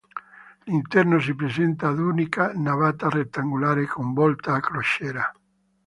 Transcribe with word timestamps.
L'interno 0.63 1.19
si 1.19 1.35
presenta 1.35 1.89
ad 1.89 1.99
unica 1.99 2.53
navata 2.55 3.07
rettangolare, 3.07 3.85
con 3.85 4.13
volta 4.13 4.55
a 4.55 4.59
crociera. 4.59 5.31